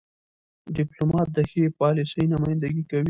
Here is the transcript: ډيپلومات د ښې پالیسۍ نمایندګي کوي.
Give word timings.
ډيپلومات 0.75 1.27
د 1.33 1.37
ښې 1.49 1.63
پالیسۍ 1.79 2.23
نمایندګي 2.33 2.83
کوي. 2.89 2.99